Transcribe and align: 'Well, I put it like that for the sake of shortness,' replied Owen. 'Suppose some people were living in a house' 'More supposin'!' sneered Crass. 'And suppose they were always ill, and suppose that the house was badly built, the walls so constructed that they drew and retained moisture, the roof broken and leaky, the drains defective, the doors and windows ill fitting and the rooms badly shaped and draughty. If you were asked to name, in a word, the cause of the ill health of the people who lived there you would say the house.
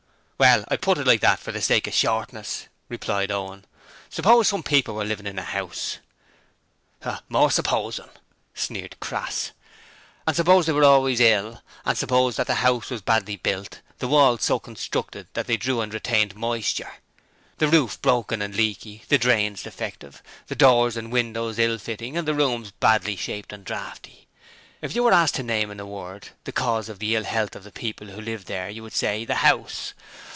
'Well, 0.41 0.65
I 0.69 0.75
put 0.75 0.97
it 0.97 1.05
like 1.05 1.21
that 1.21 1.37
for 1.37 1.51
the 1.51 1.61
sake 1.61 1.85
of 1.85 1.93
shortness,' 1.93 2.65
replied 2.89 3.29
Owen. 3.29 3.63
'Suppose 4.09 4.47
some 4.47 4.63
people 4.63 4.95
were 4.95 5.05
living 5.05 5.27
in 5.27 5.37
a 5.37 5.43
house' 5.43 5.99
'More 7.29 7.51
supposin'!' 7.51 8.09
sneered 8.55 8.99
Crass. 8.99 9.51
'And 10.25 10.35
suppose 10.35 10.65
they 10.65 10.71
were 10.71 10.83
always 10.83 11.19
ill, 11.19 11.61
and 11.85 11.95
suppose 11.95 12.37
that 12.37 12.47
the 12.47 12.55
house 12.55 12.89
was 12.89 13.03
badly 13.03 13.35
built, 13.35 13.81
the 13.99 14.07
walls 14.07 14.41
so 14.43 14.57
constructed 14.57 15.27
that 15.33 15.45
they 15.45 15.57
drew 15.57 15.79
and 15.79 15.93
retained 15.93 16.35
moisture, 16.35 16.93
the 17.59 17.67
roof 17.67 18.01
broken 18.01 18.41
and 18.41 18.55
leaky, 18.55 19.03
the 19.09 19.19
drains 19.19 19.61
defective, 19.61 20.23
the 20.47 20.55
doors 20.55 20.97
and 20.97 21.11
windows 21.11 21.59
ill 21.59 21.77
fitting 21.77 22.17
and 22.17 22.27
the 22.27 22.33
rooms 22.33 22.71
badly 22.71 23.15
shaped 23.15 23.53
and 23.53 23.63
draughty. 23.63 24.27
If 24.81 24.95
you 24.95 25.03
were 25.03 25.13
asked 25.13 25.35
to 25.35 25.43
name, 25.43 25.69
in 25.69 25.79
a 25.79 25.85
word, 25.85 26.29
the 26.45 26.51
cause 26.51 26.89
of 26.89 26.97
the 26.97 27.15
ill 27.15 27.25
health 27.25 27.55
of 27.55 27.63
the 27.63 27.71
people 27.71 28.07
who 28.07 28.19
lived 28.19 28.47
there 28.47 28.69
you 28.71 28.81
would 28.81 28.93
say 28.95 29.23
the 29.23 29.35
house. 29.45 29.93